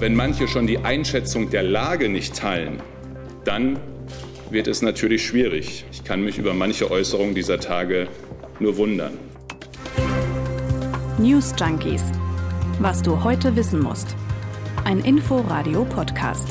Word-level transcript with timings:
Wenn 0.00 0.16
manche 0.16 0.48
schon 0.48 0.66
die 0.66 0.78
Einschätzung 0.78 1.50
der 1.50 1.62
Lage 1.62 2.08
nicht 2.08 2.34
teilen, 2.34 2.80
dann 3.44 3.78
wird 4.48 4.66
es 4.66 4.80
natürlich 4.80 5.26
schwierig. 5.26 5.84
Ich 5.92 6.04
kann 6.04 6.24
mich 6.24 6.38
über 6.38 6.54
manche 6.54 6.90
Äußerungen 6.90 7.34
dieser 7.34 7.60
Tage 7.60 8.08
nur 8.60 8.78
wundern. 8.78 9.12
News 11.18 11.52
Junkies. 11.60 12.02
Was 12.78 13.02
du 13.02 13.22
heute 13.22 13.56
wissen 13.56 13.82
musst. 13.82 14.16
Ein 14.84 15.00
Info-Radio-Podcast. 15.00 16.48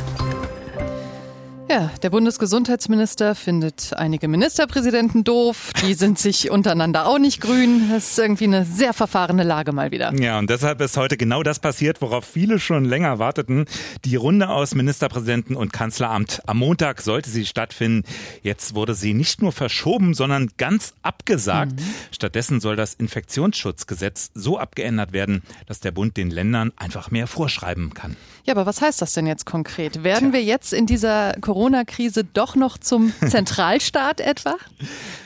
Ja, 1.71 1.91
der 2.01 2.09
Bundesgesundheitsminister 2.09 3.35
findet 3.35 3.93
einige 3.93 4.27
Ministerpräsidenten 4.27 5.23
doof. 5.23 5.69
Die 5.85 5.93
sind 5.93 6.17
sich 6.19 6.49
untereinander 6.49 7.05
auch 7.05 7.19
nicht 7.19 7.41
grün. 7.41 7.89
Das 7.91 8.09
ist 8.09 8.17
irgendwie 8.17 8.45
eine 8.45 8.65
sehr 8.65 8.91
verfahrene 8.91 9.43
Lage 9.43 9.71
mal 9.71 9.91
wieder. 9.91 10.11
Ja, 10.19 10.39
und 10.39 10.49
deshalb 10.49 10.81
ist 10.81 10.97
heute 10.97 11.15
genau 11.15 11.43
das 11.43 11.59
passiert, 11.59 12.01
worauf 12.01 12.25
viele 12.25 12.57
schon 12.57 12.85
länger 12.85 13.19
warteten. 13.19 13.65
Die 14.03 14.15
Runde 14.15 14.49
aus 14.49 14.73
Ministerpräsidenten 14.73 15.55
und 15.55 15.71
Kanzleramt. 15.71 16.41
Am 16.47 16.57
Montag 16.57 17.01
sollte 17.01 17.29
sie 17.29 17.45
stattfinden. 17.45 18.03
Jetzt 18.41 18.73
wurde 18.73 18.95
sie 18.95 19.13
nicht 19.13 19.43
nur 19.43 19.51
verschoben, 19.51 20.15
sondern 20.15 20.49
ganz 20.57 20.95
abgesagt. 21.03 21.73
Mhm. 21.73 21.93
Stattdessen 22.09 22.61
soll 22.61 22.77
das 22.77 22.95
Infektionsschutzgesetz 22.95 24.31
so 24.33 24.57
abgeändert 24.57 25.13
werden, 25.13 25.43
dass 25.67 25.81
der 25.81 25.91
Bund 25.91 26.17
den 26.17 26.31
Ländern 26.31 26.73
einfach 26.77 27.11
mehr 27.11 27.27
vorschreiben 27.27 27.93
kann. 27.93 28.15
Ja, 28.45 28.55
aber 28.55 28.65
was 28.65 28.81
heißt 28.81 29.03
das 29.03 29.13
denn 29.13 29.27
jetzt 29.27 29.45
konkret? 29.45 30.03
Werden 30.03 30.31
Tja. 30.31 30.39
wir 30.39 30.43
jetzt 30.43 30.73
in 30.73 30.87
dieser 30.87 31.33
Corona 31.39 31.58
Corona-Krise 31.59 32.23
doch 32.23 32.55
noch 32.55 32.77
zum 32.77 33.11
Zentralstaat 33.27 34.21
etwa? 34.21 34.55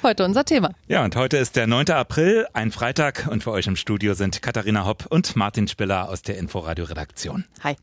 Heute 0.01 0.25
unser 0.25 0.43
Thema. 0.45 0.71
Ja, 0.87 1.05
und 1.05 1.15
heute 1.15 1.37
ist 1.37 1.55
der 1.55 1.67
9. 1.67 1.91
April, 1.91 2.47
ein 2.53 2.71
Freitag 2.71 3.27
und 3.29 3.43
für 3.43 3.51
euch 3.51 3.67
im 3.67 3.75
Studio 3.75 4.15
sind 4.15 4.41
Katharina 4.41 4.83
Hopp 4.83 5.05
und 5.09 5.35
Martin 5.35 5.67
Spiller 5.67 6.09
aus 6.09 6.23
der 6.23 6.39
Inforadio-Redaktion. 6.39 7.45
Hi. 7.63 7.75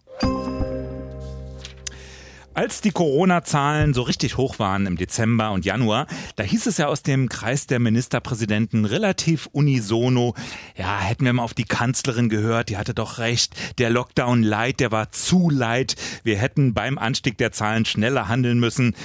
Als 2.52 2.80
die 2.80 2.90
Corona-Zahlen 2.90 3.95
so 3.95 4.02
richtig 4.02 4.36
hoch 4.36 4.58
waren 4.58 4.86
im 4.86 4.97
Dezember 4.97 5.52
und 5.52 5.64
Januar, 5.64 6.08
da 6.34 6.42
hieß 6.42 6.66
es 6.66 6.78
ja 6.78 6.88
aus 6.88 7.05
dem 7.05 7.28
Kreis 7.28 7.69
der 7.69 7.78
Ministerpräsidenten 7.78 8.84
relativ 8.84 9.48
unisono, 9.52 10.34
ja, 10.77 10.98
hätten 10.98 11.25
wir 11.25 11.33
mal 11.33 11.44
auf 11.44 11.55
die 11.55 11.64
Kanzlerin 11.64 12.28
gehört, 12.28 12.69
die 12.69 12.77
hatte 12.77 12.92
doch 12.92 13.19
recht, 13.19 13.55
der 13.78 13.91
Lockdown 13.91 14.42
light, 14.42 14.80
der 14.80 14.91
war 14.91 15.12
zu 15.12 15.48
light, 15.48 15.94
wir 16.25 16.38
hätten 16.38 16.75
beim 16.75 16.98
Anstieg 16.98 17.38
der 17.38 17.52
Zahlen 17.52 17.84
schneller 17.84 18.27
handeln 18.27 18.58
müssen. 18.58 18.97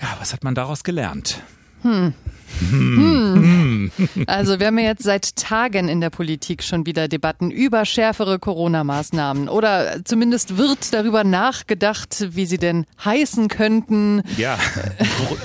Ja, 0.00 0.16
was 0.18 0.32
hat 0.32 0.42
man 0.42 0.54
daraus 0.54 0.84
gelernt? 0.84 1.42
Hm. 1.84 2.14
Hm. 2.70 3.90
Also 4.26 4.60
wir 4.60 4.68
haben 4.68 4.78
ja 4.78 4.84
jetzt 4.86 5.02
seit 5.02 5.36
Tagen 5.36 5.88
in 5.88 6.00
der 6.00 6.10
Politik 6.10 6.62
schon 6.62 6.86
wieder 6.86 7.08
Debatten 7.08 7.50
über 7.50 7.84
schärfere 7.84 8.38
Corona-Maßnahmen 8.38 9.48
oder 9.48 10.04
zumindest 10.04 10.56
wird 10.56 10.92
darüber 10.92 11.24
nachgedacht, 11.24 12.28
wie 12.30 12.46
sie 12.46 12.58
denn 12.58 12.86
heißen 13.04 13.48
könnten. 13.48 14.22
Ja, 14.36 14.58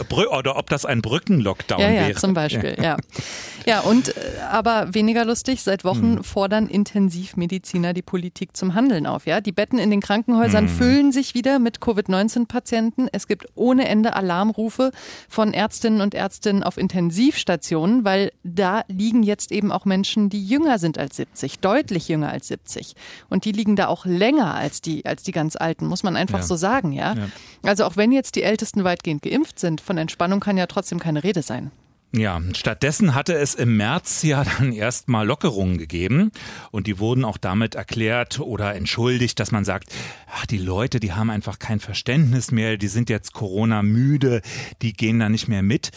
oder 0.09 0.57
ob 0.57 0.69
das 0.69 0.85
ein 0.85 1.01
Brückenlockdown 1.01 1.79
ja, 1.79 1.89
ja, 1.89 2.07
wäre. 2.07 2.13
Zum 2.15 2.33
Beispiel, 2.33 2.75
ja. 2.77 2.83
Ja, 2.83 2.97
und 3.81 4.09
äh, 4.09 4.13
aber 4.51 4.93
weniger 4.93 5.25
lustig, 5.25 5.63
seit 5.63 5.83
Wochen 5.83 6.17
hm. 6.17 6.23
fordern 6.23 6.67
Intensivmediziner 6.67 7.93
die 7.93 8.01
Politik 8.01 8.55
zum 8.55 8.73
Handeln 8.73 9.05
auf. 9.05 9.25
Ja, 9.25 9.41
Die 9.41 9.51
Betten 9.51 9.79
in 9.79 9.89
den 9.91 10.01
Krankenhäusern 10.01 10.67
hm. 10.67 10.69
füllen 10.69 11.11
sich 11.11 11.33
wieder 11.33 11.59
mit 11.59 11.81
Covid-19-Patienten. 11.81 13.07
Es 13.11 13.27
gibt 13.27 13.47
ohne 13.55 13.87
Ende 13.87 14.15
Alarmrufe 14.15 14.91
von 15.27 15.53
Ärztinnen 15.53 16.01
und 16.01 16.13
Ärztinnen 16.13 16.63
auf 16.63 16.77
Intensivstationen, 16.77 18.05
weil 18.05 18.31
da 18.43 18.83
liegen 18.87 19.23
jetzt 19.23 19.51
eben 19.51 19.71
auch 19.71 19.85
Menschen, 19.85 20.29
die 20.29 20.45
jünger 20.45 20.79
sind 20.79 20.97
als 20.97 21.17
70, 21.17 21.59
deutlich 21.59 22.07
jünger 22.07 22.29
als 22.29 22.47
70. 22.47 22.95
Und 23.29 23.45
die 23.45 23.51
liegen 23.51 23.75
da 23.75 23.87
auch 23.87 24.05
länger 24.05 24.55
als 24.55 24.81
die, 24.81 25.05
als 25.05 25.23
die 25.23 25.31
ganz 25.31 25.55
Alten, 25.55 25.87
muss 25.87 26.03
man 26.03 26.15
einfach 26.15 26.39
ja. 26.39 26.45
so 26.45 26.55
sagen, 26.55 26.91
ja? 26.91 27.13
ja. 27.13 27.27
Also 27.63 27.85
auch 27.85 27.97
wenn 27.97 28.11
jetzt 28.11 28.35
die 28.35 28.43
Ältesten 28.43 28.83
weitgehend 28.83 29.21
geimpft 29.21 29.59
sind, 29.59 29.81
von 29.81 29.97
Entspannung 29.97 30.39
kann 30.39 30.57
ja 30.57 30.67
trotzdem 30.67 30.99
keine 30.99 31.23
Rede 31.23 31.41
sein. 31.41 31.71
Ja, 32.11 32.41
stattdessen 32.55 33.13
hatte 33.13 33.35
es 33.35 33.53
im 33.53 33.77
März 33.77 34.23
ja 34.23 34.43
dann 34.43 34.73
erstmal 34.73 35.27
Lockerungen 35.27 35.77
gegeben 35.77 36.31
und 36.71 36.87
die 36.87 36.97
wurden 36.97 37.23
auch 37.23 37.37
damit 37.37 37.75
erklärt 37.75 38.39
oder 38.39 38.73
entschuldigt, 38.73 39.39
dass 39.39 39.51
man 39.51 39.63
sagt, 39.63 39.93
ach, 40.27 40.47
die 40.47 40.57
Leute, 40.57 40.99
die 40.99 41.13
haben 41.13 41.29
einfach 41.29 41.59
kein 41.59 41.79
Verständnis 41.79 42.51
mehr, 42.51 42.77
die 42.77 42.87
sind 42.87 43.11
jetzt 43.11 43.33
Corona 43.33 43.83
müde, 43.83 44.41
die 44.81 44.93
gehen 44.93 45.19
da 45.19 45.29
nicht 45.29 45.47
mehr 45.47 45.61
mit. 45.61 45.91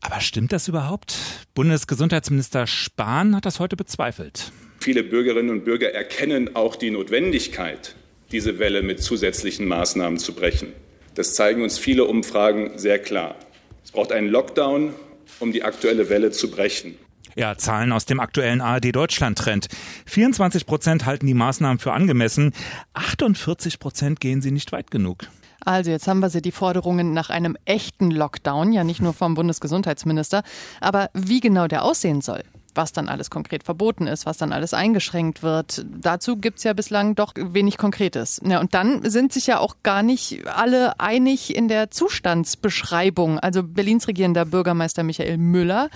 Aber 0.00 0.20
stimmt 0.20 0.52
das 0.52 0.66
überhaupt? 0.66 1.16
Bundesgesundheitsminister 1.54 2.66
Spahn 2.66 3.36
hat 3.36 3.46
das 3.46 3.60
heute 3.60 3.76
bezweifelt. 3.76 4.50
Viele 4.80 5.04
Bürgerinnen 5.04 5.50
und 5.50 5.64
Bürger 5.64 5.92
erkennen 5.92 6.56
auch 6.56 6.74
die 6.74 6.90
Notwendigkeit, 6.90 7.94
diese 8.32 8.58
Welle 8.58 8.82
mit 8.82 9.02
zusätzlichen 9.02 9.66
Maßnahmen 9.68 10.18
zu 10.18 10.34
brechen. 10.34 10.72
Das 11.14 11.34
zeigen 11.34 11.62
uns 11.62 11.78
viele 11.78 12.06
Umfragen 12.06 12.76
sehr 12.76 12.98
klar. 12.98 13.36
Es 13.84 13.92
braucht 13.92 14.12
einen 14.12 14.28
Lockdown 14.28 14.94
um 15.40 15.52
die 15.52 15.62
aktuelle 15.62 16.08
Welle 16.08 16.30
zu 16.30 16.50
brechen. 16.50 16.96
Ja, 17.36 17.56
Zahlen 17.56 17.92
aus 17.92 18.04
dem 18.04 18.20
aktuellen 18.20 18.60
ARD 18.60 18.94
Deutschland 18.94 19.38
Trend. 19.38 19.68
24 20.06 20.66
Prozent 20.66 21.06
halten 21.06 21.26
die 21.26 21.34
Maßnahmen 21.34 21.78
für 21.78 21.92
angemessen, 21.92 22.52
48 22.94 23.78
Prozent 23.78 24.20
gehen 24.20 24.42
sie 24.42 24.50
nicht 24.50 24.72
weit 24.72 24.90
genug. 24.90 25.28
Also 25.64 25.90
jetzt 25.90 26.08
haben 26.08 26.20
wir 26.20 26.30
sie 26.30 26.42
die 26.42 26.52
Forderungen 26.52 27.12
nach 27.12 27.30
einem 27.30 27.56
echten 27.64 28.10
Lockdown, 28.10 28.72
ja 28.72 28.84
nicht 28.84 29.00
nur 29.00 29.12
vom 29.12 29.34
Bundesgesundheitsminister, 29.34 30.42
aber 30.80 31.10
wie 31.14 31.40
genau 31.40 31.66
der 31.66 31.84
aussehen 31.84 32.22
soll, 32.22 32.42
was 32.78 32.92
dann 32.92 33.08
alles 33.10 33.28
konkret 33.28 33.64
verboten 33.64 34.06
ist, 34.06 34.24
was 34.24 34.38
dann 34.38 34.52
alles 34.52 34.72
eingeschränkt 34.72 35.42
wird. 35.42 35.84
Dazu 36.00 36.36
gibt 36.36 36.58
es 36.58 36.64
ja 36.64 36.72
bislang 36.72 37.14
doch 37.14 37.34
wenig 37.36 37.76
Konkretes. 37.76 38.40
Ja, 38.42 38.60
und 38.60 38.72
dann 38.72 39.10
sind 39.10 39.34
sich 39.34 39.46
ja 39.48 39.58
auch 39.58 39.76
gar 39.82 40.02
nicht 40.02 40.46
alle 40.46 40.98
einig 40.98 41.54
in 41.54 41.68
der 41.68 41.90
Zustandsbeschreibung. 41.90 43.38
Also 43.38 43.62
Berlins 43.62 44.08
regierender 44.08 44.46
Bürgermeister 44.46 45.02
Michael 45.02 45.36
Müller, 45.36 45.90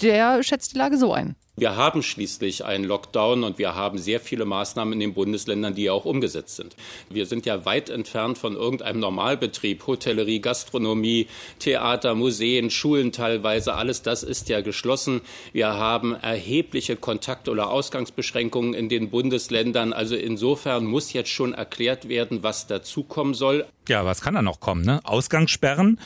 der 0.00 0.42
schätzt 0.42 0.72
die 0.72 0.78
Lage 0.78 0.96
so 0.96 1.12
ein. 1.12 1.36
Wir 1.54 1.76
haben 1.76 2.02
schließlich 2.02 2.64
einen 2.64 2.84
Lockdown 2.84 3.44
und 3.44 3.58
wir 3.58 3.74
haben 3.74 3.98
sehr 3.98 4.20
viele 4.20 4.46
Maßnahmen 4.46 4.94
in 4.94 5.00
den 5.00 5.12
Bundesländern, 5.12 5.74
die 5.74 5.90
auch 5.90 6.06
umgesetzt 6.06 6.56
sind. 6.56 6.74
Wir 7.10 7.26
sind 7.26 7.44
ja 7.44 7.66
weit 7.66 7.90
entfernt 7.90 8.38
von 8.38 8.56
irgendeinem 8.56 9.00
Normalbetrieb. 9.00 9.86
Hotellerie, 9.86 10.40
Gastronomie, 10.40 11.26
Theater, 11.58 12.14
Museen, 12.14 12.70
Schulen 12.70 13.12
teilweise, 13.12 13.74
alles 13.74 14.00
das 14.00 14.22
ist 14.22 14.48
ja 14.48 14.62
geschlossen. 14.62 15.20
Wir 15.52 15.74
haben 15.74 16.14
erhebliche 16.14 16.96
Kontakt- 16.96 17.50
oder 17.50 17.68
Ausgangsbeschränkungen 17.68 18.72
in 18.72 18.88
den 18.88 19.10
Bundesländern. 19.10 19.92
Also 19.92 20.16
insofern 20.16 20.86
muss 20.86 21.12
jetzt 21.12 21.28
schon 21.28 21.52
erklärt 21.52 22.08
werden, 22.08 22.42
was 22.42 22.66
dazukommen 22.66 23.34
soll. 23.34 23.66
Ja, 23.88 24.04
was 24.04 24.20
kann 24.20 24.34
da 24.34 24.42
noch 24.42 24.60
kommen? 24.60 24.84
Ne? 24.84 25.00
Ausgangssperren, 25.04 25.98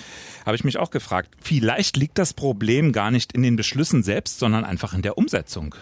habe 0.47 0.57
ich 0.57 0.65
mich 0.65 0.79
auch 0.79 0.91
gefragt. 0.91 1.31
Vielleicht 1.41 1.97
liegt 1.97 2.19
das 2.19 2.33
Problem 2.33 2.93
gar 2.93 3.11
nicht 3.11 3.33
in 3.33 3.43
den 3.43 3.57
Beschlüssen 3.57 4.03
selbst, 4.03 4.39
sondern 4.39 4.65
einfach 4.65 4.95
in 4.95 5.03
der 5.03 5.19
Umsetzung. 5.19 5.75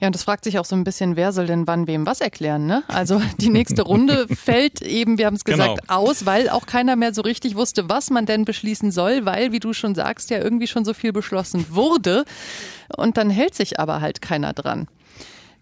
Ja, 0.00 0.06
und 0.06 0.14
das 0.14 0.22
fragt 0.22 0.44
sich 0.44 0.58
auch 0.58 0.64
so 0.64 0.76
ein 0.76 0.84
bisschen, 0.84 1.16
wer 1.16 1.32
soll 1.32 1.46
denn 1.46 1.66
wann 1.66 1.86
wem 1.86 2.06
was 2.06 2.20
erklären, 2.20 2.66
ne? 2.66 2.84
Also 2.88 3.20
die 3.38 3.50
nächste 3.50 3.82
Runde 3.82 4.26
fällt 4.34 4.80
eben, 4.80 5.18
wir 5.18 5.26
haben 5.26 5.34
es 5.34 5.44
gesagt, 5.44 5.80
genau. 5.82 5.94
aus, 5.94 6.24
weil 6.24 6.48
auch 6.48 6.66
keiner 6.66 6.96
mehr 6.96 7.12
so 7.12 7.22
richtig 7.22 7.56
wusste, 7.56 7.88
was 7.88 8.10
man 8.10 8.24
denn 8.24 8.44
beschließen 8.44 8.90
soll, 8.90 9.26
weil, 9.26 9.52
wie 9.52 9.60
du 9.60 9.72
schon 9.72 9.94
sagst, 9.94 10.30
ja 10.30 10.38
irgendwie 10.38 10.68
schon 10.68 10.84
so 10.84 10.94
viel 10.94 11.12
beschlossen 11.12 11.66
wurde. 11.70 12.24
Und 12.96 13.16
dann 13.16 13.28
hält 13.28 13.54
sich 13.54 13.80
aber 13.80 14.00
halt 14.00 14.22
keiner 14.22 14.52
dran. 14.52 14.88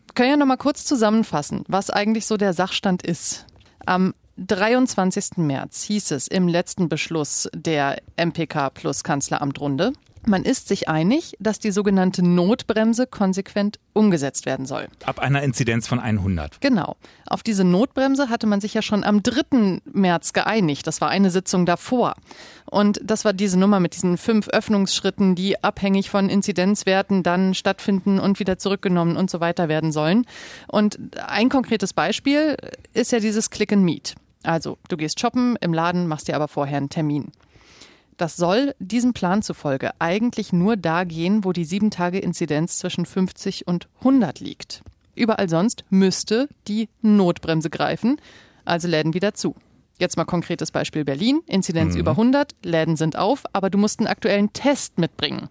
Wir 0.06 0.14
können 0.14 0.30
ja 0.30 0.36
nochmal 0.36 0.58
kurz 0.58 0.84
zusammenfassen, 0.84 1.64
was 1.66 1.90
eigentlich 1.90 2.26
so 2.26 2.36
der 2.36 2.52
Sachstand 2.52 3.02
ist. 3.02 3.46
Am 3.86 4.14
23. 4.36 5.38
März 5.38 5.82
hieß 5.82 6.10
es 6.12 6.28
im 6.28 6.48
letzten 6.48 6.88
Beschluss 6.88 7.48
der 7.54 8.02
MPK 8.16 8.70
plus 8.70 9.04
Kanzleramtrunde, 9.04 9.92
man 10.28 10.42
ist 10.42 10.66
sich 10.66 10.88
einig, 10.88 11.36
dass 11.38 11.60
die 11.60 11.70
sogenannte 11.70 12.20
Notbremse 12.20 13.06
konsequent 13.06 13.78
umgesetzt 13.92 14.44
werden 14.44 14.66
soll. 14.66 14.88
Ab 15.04 15.20
einer 15.20 15.42
Inzidenz 15.42 15.86
von 15.86 16.00
100. 16.00 16.60
Genau. 16.60 16.96
Auf 17.26 17.44
diese 17.44 17.62
Notbremse 17.62 18.28
hatte 18.28 18.48
man 18.48 18.60
sich 18.60 18.74
ja 18.74 18.82
schon 18.82 19.04
am 19.04 19.22
3. 19.22 19.82
März 19.84 20.32
geeinigt. 20.32 20.86
Das 20.88 21.00
war 21.00 21.10
eine 21.10 21.30
Sitzung 21.30 21.64
davor. 21.64 22.16
Und 22.68 23.00
das 23.04 23.24
war 23.24 23.34
diese 23.34 23.56
Nummer 23.56 23.78
mit 23.78 23.94
diesen 23.94 24.18
fünf 24.18 24.48
Öffnungsschritten, 24.48 25.36
die 25.36 25.62
abhängig 25.62 26.10
von 26.10 26.28
Inzidenzwerten 26.28 27.22
dann 27.22 27.54
stattfinden 27.54 28.18
und 28.18 28.40
wieder 28.40 28.58
zurückgenommen 28.58 29.16
und 29.16 29.30
so 29.30 29.38
weiter 29.38 29.68
werden 29.68 29.92
sollen. 29.92 30.26
Und 30.66 30.98
ein 31.24 31.48
konkretes 31.48 31.92
Beispiel 31.92 32.56
ist 32.92 33.12
ja 33.12 33.20
dieses 33.20 33.50
Click 33.50 33.72
and 33.72 33.84
Meet. 33.84 34.16
Also, 34.46 34.78
du 34.88 34.96
gehst 34.96 35.20
shoppen 35.20 35.56
im 35.60 35.74
Laden, 35.74 36.06
machst 36.06 36.28
dir 36.28 36.36
aber 36.36 36.48
vorher 36.48 36.78
einen 36.78 36.88
Termin. 36.88 37.32
Das 38.16 38.36
soll 38.36 38.74
diesem 38.78 39.12
Plan 39.12 39.42
zufolge 39.42 39.90
eigentlich 39.98 40.52
nur 40.52 40.76
da 40.76 41.04
gehen, 41.04 41.44
wo 41.44 41.52
die 41.52 41.64
sieben 41.64 41.90
Tage 41.90 42.18
Inzidenz 42.18 42.78
zwischen 42.78 43.04
50 43.04 43.66
und 43.66 43.88
100 43.98 44.40
liegt. 44.40 44.82
Überall 45.14 45.48
sonst 45.48 45.84
müsste 45.90 46.48
die 46.68 46.88
Notbremse 47.02 47.70
greifen, 47.70 48.20
also 48.64 48.88
Läden 48.88 49.14
wieder 49.14 49.34
zu. 49.34 49.54
Jetzt 49.98 50.16
mal 50.16 50.24
konkretes 50.24 50.70
Beispiel 50.70 51.04
Berlin. 51.04 51.40
Inzidenz 51.46 51.94
mhm. 51.94 52.00
über 52.00 52.10
100, 52.12 52.54
Läden 52.62 52.96
sind 52.96 53.16
auf, 53.16 53.44
aber 53.52 53.70
du 53.70 53.78
musst 53.78 53.98
einen 53.98 54.08
aktuellen 54.08 54.52
Test 54.52 54.98
mitbringen. 54.98 55.48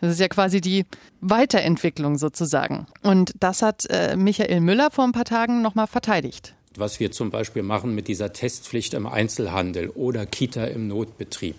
Das 0.00 0.12
ist 0.12 0.20
ja 0.20 0.28
quasi 0.28 0.60
die 0.60 0.86
Weiterentwicklung 1.20 2.18
sozusagen. 2.18 2.86
Und 3.02 3.34
das 3.38 3.62
hat 3.62 3.86
äh, 3.90 4.16
Michael 4.16 4.60
Müller 4.60 4.90
vor 4.90 5.04
ein 5.04 5.12
paar 5.12 5.24
Tagen 5.24 5.62
nochmal 5.62 5.86
verteidigt. 5.86 6.54
Was 6.76 7.00
wir 7.00 7.10
zum 7.10 7.32
Beispiel 7.32 7.64
machen 7.64 7.96
mit 7.96 8.06
dieser 8.06 8.32
Testpflicht 8.32 8.94
im 8.94 9.08
Einzelhandel 9.08 9.88
oder 9.88 10.24
Kita 10.24 10.66
im 10.66 10.86
Notbetrieb 10.86 11.56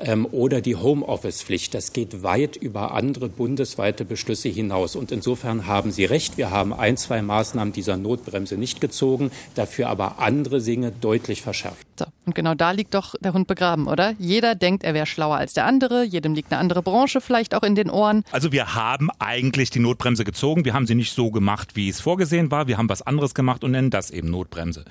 ähm, 0.00 0.26
oder 0.30 0.60
die 0.60 0.76
Homeoffice-Pflicht, 0.76 1.72
das 1.72 1.94
geht 1.94 2.22
weit 2.22 2.56
über 2.56 2.92
andere 2.92 3.30
bundesweite 3.30 4.04
Beschlüsse 4.04 4.50
hinaus. 4.50 4.96
Und 4.96 5.12
insofern 5.12 5.66
haben 5.66 5.92
Sie 5.92 6.04
recht, 6.04 6.36
wir 6.36 6.50
haben 6.50 6.74
ein, 6.74 6.98
zwei 6.98 7.22
Maßnahmen 7.22 7.72
dieser 7.72 7.96
Notbremse 7.96 8.58
nicht 8.58 8.82
gezogen, 8.82 9.30
dafür 9.54 9.88
aber 9.88 10.18
andere 10.18 10.60
Dinge 10.60 10.92
deutlich 10.92 11.40
verschärft. 11.40 11.86
So, 11.98 12.04
und 12.26 12.34
genau 12.34 12.54
da 12.54 12.70
liegt 12.72 12.94
doch 12.94 13.14
der 13.20 13.32
Hund 13.32 13.46
begraben, 13.46 13.86
oder? 13.86 14.14
Jeder 14.18 14.54
denkt, 14.54 14.84
er 14.84 14.94
wäre 14.94 15.06
schlauer 15.06 15.36
als 15.36 15.54
der 15.54 15.64
andere, 15.64 16.04
jedem 16.04 16.34
liegt 16.34 16.52
eine 16.52 16.60
andere 16.60 16.82
Branche 16.82 17.20
vielleicht 17.20 17.54
auch 17.54 17.62
in 17.62 17.74
den 17.74 17.90
Ohren. 17.90 18.24
Also 18.30 18.52
wir 18.52 18.74
haben 18.74 19.08
eigentlich 19.18 19.70
die 19.70 19.80
Notbremse 19.80 20.24
gezogen, 20.24 20.64
wir 20.64 20.74
haben 20.74 20.86
sie 20.86 20.94
nicht 20.94 21.14
so 21.14 21.30
gemacht, 21.30 21.76
wie 21.76 21.88
es 21.88 22.00
vorgesehen 22.00 22.50
war, 22.50 22.66
wir 22.66 22.78
haben 22.78 22.88
was 22.88 23.02
anderes 23.02 23.34
gemacht 23.34 23.64
und 23.64 23.70
nennen 23.70 23.90
das 23.90 24.10
eben 24.10 24.30
Notbremse. 24.30 24.84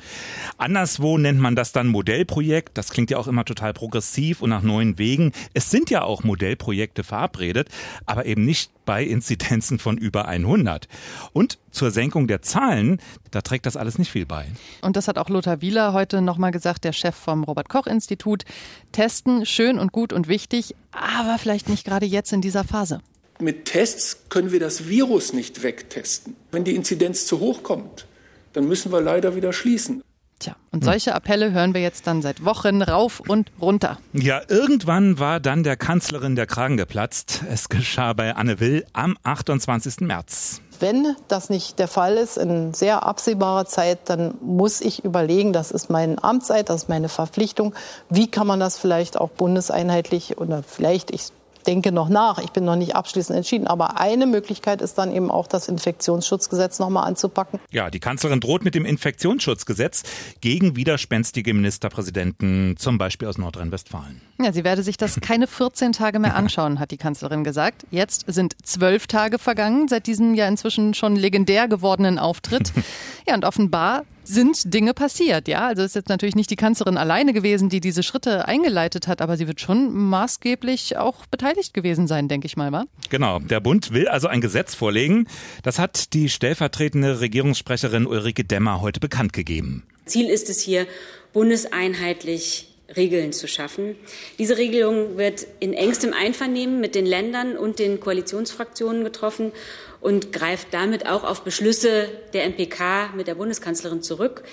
Anderswo 0.57 1.17
nennt 1.17 1.39
man 1.39 1.55
das 1.55 1.71
dann 1.71 1.87
Modellprojekt. 1.87 2.77
Das 2.77 2.89
klingt 2.91 3.11
ja 3.11 3.17
auch 3.17 3.27
immer 3.27 3.45
total 3.45 3.73
progressiv 3.73 4.41
und 4.41 4.49
nach 4.49 4.63
neuen 4.63 4.97
Wegen. 4.97 5.31
Es 5.53 5.69
sind 5.69 5.89
ja 5.89 6.03
auch 6.03 6.23
Modellprojekte 6.23 7.03
verabredet, 7.03 7.69
aber 8.05 8.25
eben 8.25 8.45
nicht 8.45 8.71
bei 8.89 9.03
Inzidenzen 9.03 9.77
von 9.77 10.00
über 10.00 10.27
100. 10.27 10.88
Und 11.31 11.59
zur 11.69 11.91
Senkung 11.91 12.25
der 12.25 12.41
Zahlen, 12.41 13.00
da 13.30 13.41
trägt 13.41 13.68
das 13.68 13.77
alles 13.77 14.00
nicht 14.00 14.09
viel 14.09 14.25
bei. 14.25 14.47
Und 14.81 14.95
das 14.95 15.07
hat 15.07 15.19
auch 15.19 15.30
Lothar 15.30 15.62
Wieler 15.62 15.94
heute 15.94 16.24
nochmal 16.24 16.50
gesagt, 16.50 16.86
der 16.86 16.91
Chef 16.91 17.13
vom 17.13 17.44
Robert 17.44 17.69
Koch 17.69 17.86
Institut. 17.86 18.45
Testen, 18.91 19.45
schön 19.45 19.77
und 19.77 19.91
gut 19.91 20.12
und 20.12 20.27
wichtig, 20.27 20.74
aber 20.91 21.38
vielleicht 21.38 21.69
nicht 21.69 21.86
gerade 21.86 22.07
jetzt 22.07 22.33
in 22.33 22.41
dieser 22.41 22.63
Phase. 22.63 23.00
Mit 23.39 23.65
Tests 23.65 24.24
können 24.30 24.51
wir 24.51 24.59
das 24.59 24.88
Virus 24.88 25.33
nicht 25.33 25.62
wegtesten. 25.62 26.36
Wenn 26.51 26.63
die 26.63 26.74
Inzidenz 26.74 27.27
zu 27.27 27.39
hoch 27.39 27.62
kommt, 27.62 28.07
dann 28.53 28.68
müssen 28.68 28.91
wir 28.91 29.01
leider 29.01 29.36
wieder 29.36 29.53
schließen. 29.53 30.01
Tja, 30.39 30.56
und 30.71 30.86
solche 30.86 31.13
Appelle 31.13 31.51
hören 31.51 31.74
wir 31.74 31.81
jetzt 31.81 32.07
dann 32.07 32.21
seit 32.21 32.45
Wochen 32.45 32.81
rauf 32.81 33.19
und 33.19 33.51
runter. 33.62 33.97
Ja, 34.13 34.41
irgendwann 34.47 35.19
war 35.19 35.41
dann 35.41 35.63
der 35.63 35.75
Kanzlerin 35.75 36.38
der 36.38 36.45
Kragen 36.45 36.77
geplatzt. 36.77 37.44
Es 37.50 37.68
geschah 37.68 38.13
bei 38.13 38.36
Anne 38.36 38.62
Will 38.62 38.86
am 38.94 39.18
28. 39.24 40.00
März. 40.00 40.62
Wenn 40.80 41.13
das 41.27 41.50
nicht 41.50 41.77
der 41.77 41.89
Fall 41.89 42.15
ist 42.15 42.38
in 42.38 42.74
sehr 42.74 43.03
absehbarer 43.03 43.65
Zeit, 43.65 44.00
dann 44.06 44.36
muss 44.41 44.80
ich 44.80 45.03
überlegen, 45.03 45.51
das 45.51 45.71
ist 45.71 45.89
meine 45.89 46.24
Amtszeit, 46.24 46.69
das 46.69 46.83
ist 46.83 46.89
meine 46.89 47.09
Verpflichtung. 47.09 47.75
Wie 48.09 48.31
kann 48.31 48.47
man 48.47 48.62
das 48.62 48.77
vielleicht 48.77 49.18
auch 49.18 49.30
bundeseinheitlich 49.30 50.38
oder 50.38 50.63
vielleicht, 50.63 51.12
ich 51.12 51.33
denke 51.69 51.92
noch 51.92 52.10
nach. 52.10 52.39
Ich 52.39 52.50
bin 52.50 52.66
noch 52.66 52.75
nicht 52.75 52.95
abschließend 52.95 53.38
entschieden. 53.38 53.68
Aber 53.68 54.00
eine 54.00 54.25
Möglichkeit 54.25 54.81
ist 54.81 54.98
dann 54.98 55.12
eben 55.12 55.30
auch, 55.30 55.45
das 55.45 55.68
Infektionsschutzgesetz 55.68 56.80
noch 56.80 56.89
mal 56.89 57.04
anzupacken. 57.04 57.60
Ja, 57.69 57.92
die 57.92 58.00
Kanzlerin 58.00 58.39
droht 58.39 58.63
mit 58.63 58.74
dem 58.74 58.86
Infektionsschutzgesetz 58.86 60.04
gegen 60.42 60.75
widerspenstige 60.75 61.54
Ministerpräsidenten, 61.54 62.75
zum 62.77 62.98
Beispiel 62.98 63.27
aus 63.27 63.38
Nordrhein-Westfalen. 63.38 64.19
Ja, 64.42 64.51
sie 64.51 64.63
werde 64.63 64.81
sich 64.81 64.98
das 64.98 65.19
keine 65.21 65.45
14 65.45 65.92
Tage 65.92 66.18
mehr 66.18 66.36
anschauen, 66.36 66.80
hat 66.80 66.89
die 66.89 66.98
Kanzlerin 66.98 67.44
gesagt. 67.44 67.86
Jetzt 67.92 68.25
sind 68.27 68.56
zwölf 68.63 69.06
Tage 69.06 69.38
vergangen 69.38 69.88
seit 69.88 70.07
diesem 70.07 70.33
ja 70.33 70.48
inzwischen 70.48 70.95
schon 70.95 71.15
legendär 71.15 71.68
gewordenen 71.68 72.18
Auftritt. 72.18 72.74
Ja, 73.27 73.36
und 73.36 73.45
offenbar 73.45 74.06
sind 74.29 74.73
Dinge 74.73 74.93
passiert, 74.93 75.47
ja. 75.47 75.67
Also 75.67 75.83
ist 75.83 75.95
jetzt 75.95 76.09
natürlich 76.09 76.35
nicht 76.35 76.51
die 76.51 76.55
Kanzlerin 76.55 76.97
alleine 76.97 77.33
gewesen, 77.33 77.69
die 77.69 77.79
diese 77.79 78.03
Schritte 78.03 78.47
eingeleitet 78.47 79.07
hat, 79.07 79.21
aber 79.21 79.37
sie 79.37 79.47
wird 79.47 79.59
schon 79.59 79.93
maßgeblich 79.93 80.97
auch 80.97 81.25
beteiligt 81.25 81.73
gewesen 81.73 82.07
sein, 82.07 82.27
denke 82.27 82.45
ich 82.45 82.55
mal, 82.55 82.71
wa? 82.71 82.85
Genau. 83.09 83.39
Der 83.39 83.59
Bund 83.59 83.91
will 83.91 84.07
also 84.07 84.27
ein 84.27 84.39
Gesetz 84.39 84.75
vorlegen. 84.75 85.27
Das 85.63 85.79
hat 85.79 86.13
die 86.13 86.29
stellvertretende 86.29 87.19
Regierungssprecherin 87.19 88.05
Ulrike 88.05 88.43
Demmer 88.43 88.81
heute 88.81 88.99
bekannt 88.99 89.33
gegeben. 89.33 89.83
Ziel 90.05 90.29
ist 90.29 90.49
es 90.49 90.61
hier, 90.61 90.85
bundeseinheitlich 91.33 92.67
Regeln 92.95 93.33
zu 93.33 93.47
schaffen. 93.47 93.95
Diese 94.39 94.57
Regelung 94.57 95.17
wird 95.17 95.45
in 95.59 95.73
engstem 95.73 96.13
Einvernehmen 96.13 96.79
mit 96.79 96.95
den 96.95 97.05
Ländern 97.05 97.57
und 97.57 97.79
den 97.79 97.99
Koalitionsfraktionen 97.99 99.03
getroffen 99.03 99.51
und 100.01 100.31
greift 100.31 100.74
damit 100.74 101.07
auch 101.07 101.24
auf 101.24 101.44
Beschlüsse 101.44 102.10
der 102.34 102.46
MPK 102.46 103.13
mit 103.16 103.28
der 103.28 103.36
Bundeskanzlerin 103.36 104.01
zurück. 104.01 104.44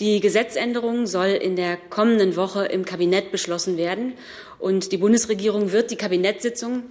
Die 0.00 0.20
Gesetzänderung 0.20 1.06
soll 1.06 1.28
in 1.28 1.56
der 1.56 1.76
kommenden 1.76 2.36
Woche 2.36 2.64
im 2.66 2.84
Kabinett 2.84 3.30
beschlossen 3.30 3.76
werden 3.76 4.14
und 4.58 4.92
die 4.92 4.96
Bundesregierung 4.96 5.72
wird 5.72 5.90
die 5.90 5.96
Kabinettssitzung 5.96 6.84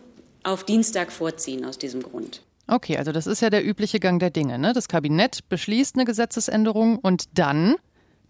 auf 0.44 0.63
Dienstag 0.63 1.12
vorziehen 1.12 1.66
aus 1.66 1.78
diesem 1.78 2.04
Grund. 2.04 2.42
Okay, 2.68 2.98
also 2.98 3.12
das 3.12 3.28
ist 3.28 3.42
ja 3.42 3.50
der 3.50 3.66
übliche 3.66 4.00
Gang 4.00 4.19
der 4.19 4.30
Dinge. 4.30 4.58
Ne? 4.58 4.74
Das 4.74 4.88
Kabinett 4.88 5.50
beschließt 5.50 5.96
eine 5.96 6.06
Gesetzesänderung 6.06 6.98
und 6.98 7.38
dann 7.38 7.75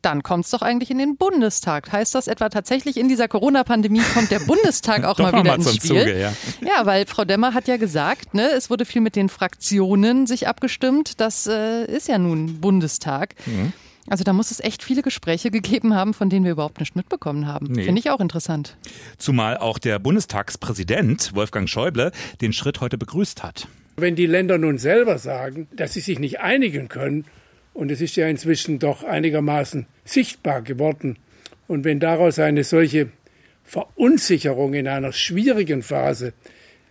dann 0.01 0.23
kommt 0.23 0.45
es 0.45 0.51
doch 0.51 0.61
eigentlich 0.61 0.91
in 0.91 0.97
den 0.97 1.17
Bundestag. 1.17 1.91
Heißt 1.91 2.15
das 2.15 2.27
etwa 2.27 2.49
tatsächlich 2.49 2.97
in 2.97 3.07
dieser 3.07 3.27
Corona-Pandemie 3.27 4.01
kommt 4.13 4.31
der 4.31 4.39
Bundestag 4.39 5.03
auch 5.03 5.17
mal 5.19 5.33
wieder 5.33 5.43
mal 5.43 5.55
ins 5.55 5.75
Spiel? 5.75 6.01
Zuge, 6.01 6.19
ja. 6.19 6.33
ja, 6.61 6.85
weil 6.85 7.05
Frau 7.05 7.25
Demmer 7.25 7.53
hat 7.53 7.67
ja 7.67 7.77
gesagt, 7.77 8.33
ne, 8.33 8.49
es 8.51 8.69
wurde 8.69 8.85
viel 8.85 9.01
mit 9.01 9.15
den 9.15 9.29
Fraktionen 9.29 10.27
sich 10.27 10.47
abgestimmt. 10.47 11.19
Das 11.19 11.47
äh, 11.47 11.85
ist 11.85 12.07
ja 12.07 12.17
nun 12.17 12.61
Bundestag. 12.61 13.35
Mhm. 13.45 13.73
Also 14.07 14.23
da 14.23 14.33
muss 14.33 14.51
es 14.51 14.59
echt 14.59 14.83
viele 14.83 15.03
Gespräche 15.03 15.51
gegeben 15.51 15.93
haben, 15.93 16.13
von 16.13 16.29
denen 16.29 16.43
wir 16.43 16.51
überhaupt 16.51 16.79
nicht 16.79 16.95
mitbekommen 16.95 17.47
haben. 17.47 17.67
Nee. 17.67 17.83
Finde 17.83 17.99
ich 17.99 18.09
auch 18.09 18.19
interessant. 18.19 18.75
Zumal 19.17 19.57
auch 19.57 19.77
der 19.77 19.99
Bundestagspräsident 19.99 21.35
Wolfgang 21.35 21.69
Schäuble 21.69 22.11
den 22.41 22.51
Schritt 22.51 22.81
heute 22.81 22.97
begrüßt 22.97 23.43
hat. 23.43 23.67
Wenn 23.97 24.15
die 24.15 24.25
Länder 24.25 24.57
nun 24.57 24.77
selber 24.77 25.17
sagen, 25.19 25.67
dass 25.75 25.93
sie 25.93 25.99
sich 25.99 26.17
nicht 26.17 26.39
einigen 26.39 26.87
können, 26.87 27.25
und 27.73 27.91
es 27.91 28.01
ist 28.01 28.15
ja 28.15 28.27
inzwischen 28.27 28.79
doch 28.79 29.03
einigermaßen 29.03 29.85
sichtbar 30.05 30.61
geworden. 30.61 31.17
Und 31.67 31.85
wenn 31.85 31.99
daraus 31.99 32.39
eine 32.39 32.63
solche 32.63 33.09
Verunsicherung 33.63 34.73
in 34.73 34.87
einer 34.87 35.13
schwierigen 35.13 35.83
Phase 35.83 36.33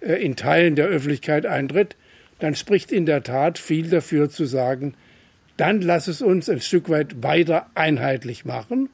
äh, 0.01 0.15
in 0.15 0.37
Teilen 0.37 0.77
der 0.77 0.87
Öffentlichkeit 0.87 1.47
eintritt, 1.47 1.97
dann 2.39 2.55
spricht 2.55 2.91
in 2.91 3.05
der 3.05 3.23
Tat 3.23 3.59
viel 3.59 3.91
dafür 3.91 4.31
zu 4.31 4.47
sagen, 4.47 4.95
dann 5.59 5.83
lass 5.83 6.09
es 6.09 6.23
uns 6.23 6.49
ein 6.49 6.61
Stück 6.61 6.89
weit 6.89 7.23
weiter 7.23 7.67
einheitlich 7.75 8.47
machen. 8.47 8.89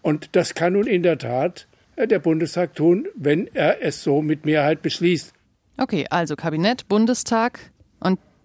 Und 0.00 0.36
das 0.36 0.54
kann 0.54 0.74
nun 0.74 0.86
in 0.86 1.02
der 1.02 1.18
Tat 1.18 1.66
äh, 1.96 2.06
der 2.06 2.20
Bundestag 2.20 2.76
tun, 2.76 3.08
wenn 3.16 3.48
er 3.52 3.82
es 3.82 4.02
so 4.02 4.22
mit 4.22 4.44
Mehrheit 4.44 4.82
beschließt. 4.82 5.32
Okay, 5.76 6.06
also 6.10 6.36
Kabinett, 6.36 6.88
Bundestag 6.88 7.58
und 7.58 7.77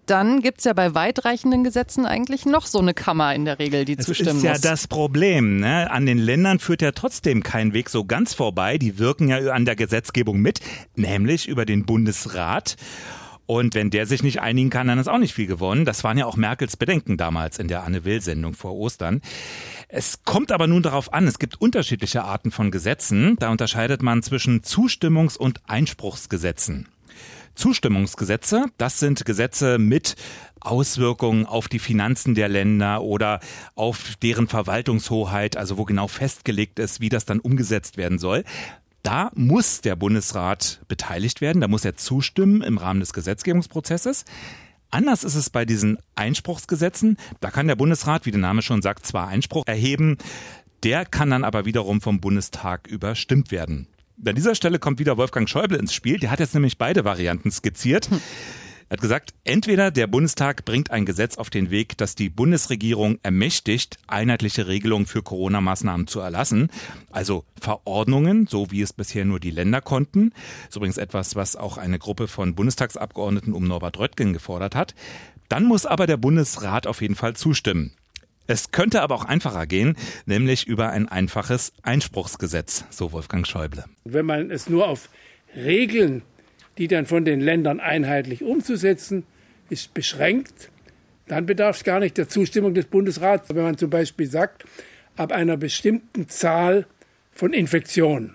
dann 0.06 0.42
gibt 0.42 0.58
es 0.58 0.64
ja 0.64 0.72
bei 0.72 0.94
weitreichenden 0.94 1.64
Gesetzen 1.64 2.06
eigentlich 2.06 2.46
noch 2.46 2.66
so 2.66 2.78
eine 2.78 2.94
Kammer 2.94 3.34
in 3.34 3.44
der 3.44 3.58
Regel, 3.58 3.84
die 3.84 3.96
das 3.96 4.06
zustimmen 4.06 4.36
muss. 4.36 4.42
Das 4.42 4.58
ist 4.58 4.64
ja 4.64 4.70
das 4.70 4.88
Problem. 4.88 5.60
Ne? 5.60 5.90
An 5.90 6.06
den 6.06 6.18
Ländern 6.18 6.58
führt 6.58 6.82
ja 6.82 6.92
trotzdem 6.92 7.42
kein 7.42 7.72
Weg 7.72 7.90
so 7.90 8.04
ganz 8.04 8.34
vorbei. 8.34 8.78
Die 8.78 8.98
wirken 8.98 9.28
ja 9.28 9.52
an 9.52 9.64
der 9.64 9.76
Gesetzgebung 9.76 10.40
mit, 10.40 10.60
nämlich 10.96 11.48
über 11.48 11.64
den 11.64 11.86
Bundesrat. 11.86 12.76
Und 13.46 13.74
wenn 13.74 13.90
der 13.90 14.06
sich 14.06 14.22
nicht 14.22 14.40
einigen 14.40 14.70
kann, 14.70 14.86
dann 14.86 14.98
ist 14.98 15.08
auch 15.08 15.18
nicht 15.18 15.34
viel 15.34 15.46
gewonnen. 15.46 15.84
Das 15.84 16.02
waren 16.02 16.16
ja 16.16 16.24
auch 16.24 16.36
Merkels 16.36 16.76
Bedenken 16.76 17.16
damals 17.16 17.58
in 17.58 17.68
der 17.68 17.84
Anne 17.84 18.04
Will-Sendung 18.04 18.54
vor 18.54 18.72
Ostern. 18.74 19.20
Es 19.88 20.24
kommt 20.24 20.50
aber 20.50 20.66
nun 20.66 20.82
darauf 20.82 21.12
an, 21.12 21.26
es 21.26 21.38
gibt 21.38 21.60
unterschiedliche 21.60 22.24
Arten 22.24 22.50
von 22.50 22.70
Gesetzen. 22.70 23.36
Da 23.38 23.50
unterscheidet 23.50 24.02
man 24.02 24.22
zwischen 24.22 24.62
Zustimmungs- 24.62 25.36
und 25.36 25.60
Einspruchsgesetzen. 25.66 26.88
Zustimmungsgesetze. 27.54 28.66
Das 28.78 28.98
sind 28.98 29.24
Gesetze 29.24 29.78
mit 29.78 30.16
Auswirkungen 30.60 31.46
auf 31.46 31.68
die 31.68 31.78
Finanzen 31.78 32.34
der 32.34 32.48
Länder 32.48 33.02
oder 33.02 33.40
auf 33.74 34.14
deren 34.22 34.48
Verwaltungshoheit, 34.48 35.56
also 35.56 35.78
wo 35.78 35.84
genau 35.84 36.08
festgelegt 36.08 36.78
ist, 36.78 37.00
wie 37.00 37.08
das 37.08 37.24
dann 37.24 37.40
umgesetzt 37.40 37.96
werden 37.96 38.18
soll. 38.18 38.44
Da 39.02 39.30
muss 39.34 39.82
der 39.82 39.96
Bundesrat 39.96 40.80
beteiligt 40.88 41.42
werden, 41.42 41.60
da 41.60 41.68
muss 41.68 41.84
er 41.84 41.96
zustimmen 41.96 42.62
im 42.62 42.78
Rahmen 42.78 43.00
des 43.00 43.12
Gesetzgebungsprozesses. 43.12 44.24
Anders 44.90 45.24
ist 45.24 45.34
es 45.34 45.50
bei 45.50 45.64
diesen 45.64 45.98
Einspruchsgesetzen. 46.14 47.18
Da 47.40 47.50
kann 47.50 47.66
der 47.66 47.76
Bundesrat, 47.76 48.26
wie 48.26 48.30
der 48.30 48.40
Name 48.40 48.62
schon 48.62 48.80
sagt, 48.80 49.04
zwar 49.04 49.28
Einspruch 49.28 49.64
erheben, 49.66 50.18
der 50.84 51.04
kann 51.04 51.30
dann 51.30 51.44
aber 51.44 51.64
wiederum 51.64 52.00
vom 52.00 52.20
Bundestag 52.20 52.86
überstimmt 52.86 53.50
werden. 53.50 53.88
An 54.24 54.34
dieser 54.34 54.54
Stelle 54.54 54.78
kommt 54.78 54.98
wieder 54.98 55.16
Wolfgang 55.16 55.48
Schäuble 55.48 55.78
ins 55.78 55.94
Spiel. 55.94 56.18
Der 56.18 56.30
hat 56.30 56.40
jetzt 56.40 56.54
nämlich 56.54 56.78
beide 56.78 57.04
Varianten 57.04 57.50
skizziert. 57.50 58.10
Hm. 58.10 58.20
Er 58.88 58.96
hat 58.96 59.00
gesagt, 59.00 59.34
entweder 59.44 59.90
der 59.90 60.06
Bundestag 60.06 60.64
bringt 60.66 60.90
ein 60.90 61.06
Gesetz 61.06 61.38
auf 61.38 61.48
den 61.48 61.70
Weg, 61.70 61.96
das 61.96 62.14
die 62.14 62.28
Bundesregierung 62.28 63.18
ermächtigt, 63.22 63.98
einheitliche 64.06 64.66
Regelungen 64.66 65.06
für 65.06 65.22
Corona-Maßnahmen 65.22 66.06
zu 66.06 66.20
erlassen, 66.20 66.68
also 67.10 67.44
Verordnungen, 67.58 68.46
so 68.46 68.70
wie 68.70 68.82
es 68.82 68.92
bisher 68.92 69.24
nur 69.24 69.40
die 69.40 69.50
Länder 69.50 69.80
konnten. 69.80 70.30
Das 70.30 70.70
ist 70.70 70.76
übrigens 70.76 70.98
etwas, 70.98 71.34
was 71.34 71.56
auch 71.56 71.78
eine 71.78 71.98
Gruppe 71.98 72.28
von 72.28 72.54
Bundestagsabgeordneten 72.54 73.54
um 73.54 73.66
Norbert 73.66 73.98
Röttgen 73.98 74.34
gefordert 74.34 74.74
hat. 74.74 74.94
Dann 75.48 75.64
muss 75.64 75.86
aber 75.86 76.06
der 76.06 76.18
Bundesrat 76.18 76.86
auf 76.86 77.00
jeden 77.00 77.14
Fall 77.14 77.34
zustimmen. 77.34 77.92
Es 78.46 78.72
könnte 78.72 79.00
aber 79.00 79.14
auch 79.14 79.24
einfacher 79.24 79.66
gehen, 79.66 79.96
nämlich 80.26 80.66
über 80.66 80.90
ein 80.90 81.08
einfaches 81.08 81.72
Einspruchsgesetz, 81.82 82.84
so 82.90 83.12
Wolfgang 83.12 83.46
Schäuble. 83.46 83.84
Wenn 84.04 84.26
man 84.26 84.50
es 84.50 84.68
nur 84.68 84.86
auf 84.86 85.08
Regeln, 85.56 86.22
die 86.76 86.88
dann 86.88 87.06
von 87.06 87.24
den 87.24 87.40
Ländern 87.40 87.80
einheitlich 87.80 88.42
umzusetzen, 88.42 89.24
ist 89.70 89.94
beschränkt, 89.94 90.70
dann 91.26 91.46
bedarf 91.46 91.78
es 91.78 91.84
gar 91.84 92.00
nicht 92.00 92.18
der 92.18 92.28
Zustimmung 92.28 92.74
des 92.74 92.84
Bundesrats. 92.84 93.48
Wenn 93.48 93.62
man 93.62 93.78
zum 93.78 93.88
Beispiel 93.88 94.26
sagt, 94.26 94.64
ab 95.16 95.32
einer 95.32 95.56
bestimmten 95.56 96.28
Zahl 96.28 96.86
von 97.32 97.54
Infektionen 97.54 98.34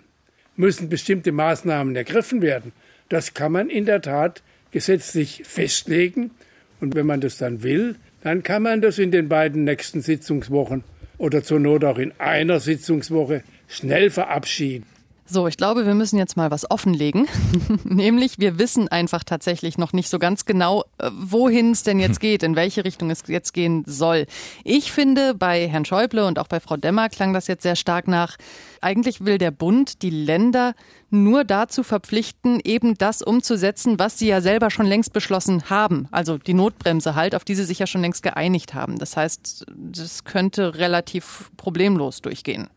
müssen 0.55 0.89
bestimmte 0.89 1.31
Maßnahmen 1.31 1.95
ergriffen 1.95 2.41
werden, 2.41 2.71
das 3.09 3.35
kann 3.35 3.51
man 3.51 3.69
in 3.69 3.85
der 3.85 4.01
Tat 4.01 4.41
gesetzlich 4.71 5.43
festlegen. 5.45 6.31
Und 6.79 6.95
wenn 6.95 7.05
man 7.05 7.21
das 7.21 7.37
dann 7.37 7.61
will, 7.61 7.95
dann 8.21 8.43
kann 8.43 8.63
man 8.63 8.81
das 8.81 8.99
in 8.99 9.11
den 9.11 9.29
beiden 9.29 9.63
nächsten 9.63 10.01
Sitzungswochen 10.01 10.83
oder 11.17 11.43
zur 11.43 11.59
Not 11.59 11.83
auch 11.83 11.97
in 11.97 12.13
einer 12.17 12.59
Sitzungswoche 12.59 13.43
schnell 13.67 14.09
verabschieden. 14.09 14.85
So, 15.31 15.47
ich 15.47 15.57
glaube, 15.57 15.85
wir 15.85 15.93
müssen 15.93 16.17
jetzt 16.17 16.37
mal 16.37 16.49
was 16.49 16.71
offenlegen. 16.71 17.27
Nämlich, 17.83 18.39
wir 18.39 18.57
wissen 18.57 18.87
einfach 18.87 19.23
tatsächlich 19.23 19.77
noch 19.77 19.93
nicht 19.93 20.09
so 20.09 20.17
ganz 20.17 20.45
genau, 20.45 20.85
äh, 20.97 21.11
wohin 21.13 21.71
es 21.71 21.83
denn 21.83 21.99
jetzt 21.99 22.19
geht, 22.19 22.41
in 22.41 22.55
welche 22.55 22.83
Richtung 22.83 23.11
es 23.11 23.21
jetzt 23.27 23.53
gehen 23.53 23.83
soll. 23.85 24.25
Ich 24.63 24.91
finde, 24.91 25.35
bei 25.35 25.67
Herrn 25.67 25.85
Schäuble 25.85 26.25
und 26.25 26.39
auch 26.39 26.47
bei 26.47 26.59
Frau 26.59 26.77
Demmer 26.77 27.09
klang 27.09 27.31
das 27.31 27.45
jetzt 27.45 27.61
sehr 27.61 27.75
stark 27.75 28.07
nach, 28.07 28.37
eigentlich 28.81 29.23
will 29.23 29.37
der 29.37 29.51
Bund 29.51 30.01
die 30.01 30.09
Länder 30.09 30.73
nur 31.11 31.43
dazu 31.43 31.83
verpflichten, 31.83 32.59
eben 32.63 32.95
das 32.95 33.21
umzusetzen, 33.21 33.99
was 33.99 34.17
sie 34.17 34.29
ja 34.29 34.41
selber 34.41 34.71
schon 34.71 34.87
längst 34.87 35.13
beschlossen 35.13 35.69
haben. 35.69 36.07
Also 36.09 36.39
die 36.39 36.55
Notbremse 36.55 37.13
halt, 37.13 37.35
auf 37.35 37.43
die 37.43 37.53
sie 37.53 37.65
sich 37.65 37.77
ja 37.77 37.85
schon 37.85 38.01
längst 38.01 38.23
geeinigt 38.23 38.73
haben. 38.73 38.97
Das 38.97 39.15
heißt, 39.15 39.67
das 39.75 40.23
könnte 40.23 40.73
relativ 40.79 41.51
problemlos 41.55 42.21
durchgehen. 42.21 42.67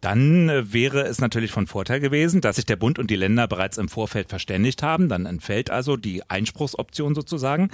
Dann 0.00 0.48
äh, 0.48 0.72
wäre 0.72 1.02
es 1.02 1.20
natürlich 1.20 1.50
von 1.50 1.66
Vorteil 1.66 2.00
gewesen, 2.00 2.40
dass 2.40 2.56
sich 2.56 2.66
der 2.66 2.76
Bund 2.76 2.98
und 2.98 3.10
die 3.10 3.16
Länder 3.16 3.48
bereits 3.48 3.78
im 3.78 3.88
Vorfeld 3.88 4.28
verständigt 4.28 4.82
haben. 4.82 5.08
Dann 5.08 5.26
entfällt 5.26 5.70
also 5.70 5.96
die 5.96 6.28
Einspruchsoption 6.28 7.14
sozusagen. 7.14 7.70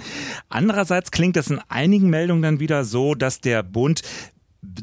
Andererseits 0.49 1.11
klingt 1.11 1.37
es 1.37 1.49
in 1.49 1.59
einigen 1.69 2.09
Meldungen 2.09 2.43
dann 2.43 2.59
wieder 2.59 2.83
so, 2.85 3.15
dass 3.15 3.41
der 3.41 3.63
Bund 3.63 4.01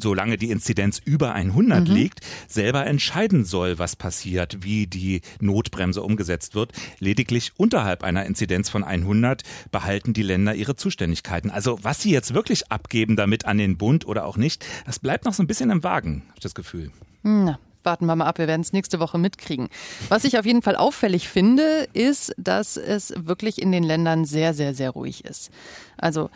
solange 0.00 0.36
die 0.36 0.50
Inzidenz 0.50 1.00
über 1.04 1.32
100 1.32 1.88
mhm. 1.88 1.94
liegt, 1.94 2.20
selber 2.48 2.86
entscheiden 2.86 3.44
soll, 3.44 3.78
was 3.78 3.96
passiert, 3.96 4.58
wie 4.62 4.86
die 4.86 5.22
Notbremse 5.40 6.02
umgesetzt 6.02 6.54
wird. 6.54 6.72
Lediglich 6.98 7.52
unterhalb 7.56 8.04
einer 8.04 8.26
Inzidenz 8.26 8.68
von 8.68 8.84
100 8.84 9.42
behalten 9.70 10.12
die 10.12 10.22
Länder 10.22 10.54
ihre 10.54 10.76
Zuständigkeiten. 10.76 11.50
Also 11.50 11.78
was 11.82 12.02
sie 12.02 12.10
jetzt 12.10 12.34
wirklich 12.34 12.70
abgeben 12.70 13.16
damit 13.16 13.46
an 13.46 13.58
den 13.58 13.78
Bund 13.78 14.06
oder 14.06 14.26
auch 14.26 14.36
nicht, 14.36 14.64
das 14.86 14.98
bleibt 14.98 15.24
noch 15.24 15.34
so 15.34 15.42
ein 15.42 15.46
bisschen 15.46 15.70
im 15.70 15.82
Wagen, 15.82 16.22
habe 16.28 16.36
ich 16.36 16.42
das 16.42 16.54
Gefühl. 16.54 16.90
Na, 17.22 17.58
warten 17.84 18.06
wir 18.06 18.16
mal 18.16 18.26
ab, 18.26 18.38
wir 18.38 18.46
werden 18.46 18.60
es 18.60 18.72
nächste 18.72 19.00
Woche 19.00 19.18
mitkriegen. 19.18 19.68
Was 20.08 20.24
ich 20.24 20.38
auf 20.38 20.46
jeden 20.46 20.62
Fall 20.62 20.76
auffällig 20.76 21.28
finde, 21.28 21.88
ist, 21.92 22.34
dass 22.36 22.76
es 22.76 23.12
wirklich 23.16 23.60
in 23.60 23.72
den 23.72 23.82
Ländern 23.84 24.24
sehr, 24.24 24.54
sehr, 24.54 24.74
sehr 24.74 24.90
ruhig 24.90 25.24
ist. 25.24 25.50
Also 25.96 26.30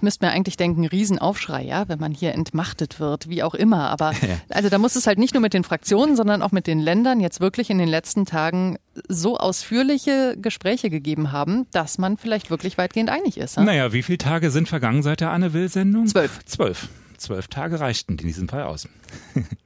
müsste 0.00 0.24
man 0.24 0.34
eigentlich 0.34 0.56
denken, 0.56 0.86
Riesenaufschrei, 0.86 1.64
ja, 1.64 1.88
wenn 1.88 1.98
man 1.98 2.12
hier 2.12 2.32
entmachtet 2.32 2.98
wird, 3.00 3.28
wie 3.28 3.42
auch 3.42 3.54
immer. 3.54 3.90
Aber 3.90 4.12
also 4.48 4.68
da 4.68 4.78
muss 4.78 4.96
es 4.96 5.06
halt 5.06 5.18
nicht 5.18 5.34
nur 5.34 5.40
mit 5.40 5.54
den 5.54 5.64
Fraktionen, 5.64 6.16
sondern 6.16 6.42
auch 6.42 6.52
mit 6.52 6.66
den 6.66 6.80
Ländern 6.80 7.20
jetzt 7.20 7.40
wirklich 7.40 7.70
in 7.70 7.78
den 7.78 7.88
letzten 7.88 8.24
Tagen 8.24 8.78
so 9.08 9.36
ausführliche 9.38 10.36
Gespräche 10.38 10.90
gegeben 10.90 11.32
haben, 11.32 11.66
dass 11.72 11.98
man 11.98 12.16
vielleicht 12.16 12.50
wirklich 12.50 12.78
weitgehend 12.78 13.10
einig 13.10 13.36
ist. 13.36 13.56
Ja? 13.56 13.64
Naja, 13.64 13.92
wie 13.92 14.02
viele 14.02 14.18
Tage 14.18 14.50
sind 14.50 14.68
vergangen 14.68 15.02
seit 15.02 15.20
der 15.20 15.30
Anne-Will-Sendung? 15.30 16.06
Zwölf. 16.06 16.44
Zwölf. 16.44 16.88
Zwölf 17.18 17.48
Tage 17.48 17.80
reichten 17.80 18.12
in 18.12 18.26
diesem 18.26 18.48
Fall 18.48 18.64
aus. 18.64 18.88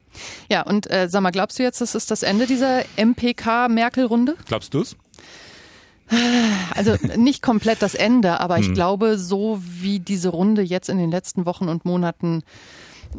Ja, 0.50 0.62
und 0.62 0.90
äh, 0.90 1.08
sag 1.08 1.22
mal, 1.22 1.30
glaubst 1.30 1.58
du 1.58 1.62
jetzt, 1.62 1.80
das 1.80 1.94
ist 1.94 2.10
das 2.10 2.22
Ende 2.22 2.46
dieser 2.46 2.84
MPK-Merkel-Runde? 2.96 4.36
Glaubst 4.46 4.74
du 4.74 4.80
es? 4.80 4.96
Also 6.74 6.96
nicht 7.16 7.40
komplett 7.40 7.82
das 7.82 7.94
Ende, 7.94 8.40
aber 8.40 8.58
ich 8.58 8.66
hm. 8.66 8.74
glaube, 8.74 9.16
so 9.16 9.62
wie 9.62 10.00
diese 10.00 10.30
Runde 10.30 10.62
jetzt 10.62 10.88
in 10.88 10.98
den 10.98 11.10
letzten 11.10 11.46
Wochen 11.46 11.68
und 11.68 11.84
Monaten 11.84 12.42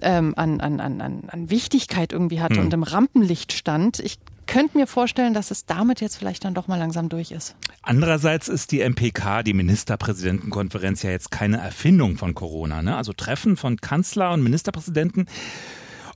ähm, 0.01 0.33
an, 0.35 0.59
an, 0.59 0.79
an, 0.79 1.23
an 1.27 1.49
Wichtigkeit 1.49 2.11
irgendwie 2.11 2.41
hatte 2.41 2.55
hm. 2.55 2.65
und 2.65 2.73
im 2.73 2.83
Rampenlicht 2.83 3.53
stand, 3.53 3.99
ich 3.99 4.19
könnte 4.47 4.77
mir 4.77 4.87
vorstellen, 4.87 5.33
dass 5.33 5.51
es 5.51 5.65
damit 5.65 6.01
jetzt 6.01 6.17
vielleicht 6.17 6.43
dann 6.43 6.53
doch 6.53 6.67
mal 6.67 6.77
langsam 6.77 7.07
durch 7.07 7.31
ist. 7.31 7.55
Andererseits 7.83 8.49
ist 8.49 8.73
die 8.73 8.81
MPK, 8.81 9.43
die 9.43 9.53
Ministerpräsidentenkonferenz, 9.53 11.03
ja 11.03 11.11
jetzt 11.11 11.31
keine 11.31 11.57
Erfindung 11.57 12.17
von 12.17 12.35
Corona. 12.35 12.81
Ne? 12.81 12.97
Also 12.97 13.13
Treffen 13.13 13.55
von 13.55 13.77
Kanzler 13.77 14.31
und 14.33 14.43
Ministerpräsidenten 14.43 15.27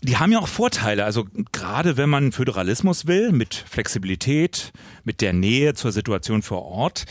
die 0.06 0.18
haben 0.18 0.32
ja 0.32 0.40
auch 0.40 0.48
Vorteile. 0.48 1.06
Also 1.06 1.26
gerade 1.52 1.98
wenn 1.98 2.10
man 2.10 2.32
Föderalismus 2.32 3.08
will, 3.08 3.32
mit 3.32 3.54
Flexibilität, 3.54 4.72
mit 5.04 5.22
der 5.22 5.34
Nähe 5.34 5.74
zur 5.74 5.92
Situation 5.92 6.42
vor 6.42 6.64
Ort, 6.64 7.06